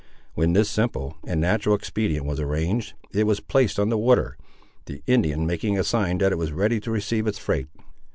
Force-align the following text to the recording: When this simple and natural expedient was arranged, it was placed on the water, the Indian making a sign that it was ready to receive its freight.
When 0.33 0.53
this 0.53 0.67
simple 0.67 1.17
and 1.27 1.39
natural 1.39 1.75
expedient 1.75 2.25
was 2.25 2.39
arranged, 2.39 2.95
it 3.13 3.25
was 3.27 3.39
placed 3.39 3.77
on 3.79 3.89
the 3.89 3.99
water, 3.99 4.35
the 4.85 5.03
Indian 5.05 5.45
making 5.45 5.77
a 5.77 5.83
sign 5.83 6.17
that 6.17 6.31
it 6.31 6.39
was 6.39 6.51
ready 6.51 6.79
to 6.79 6.89
receive 6.89 7.27
its 7.27 7.37
freight. 7.37 7.67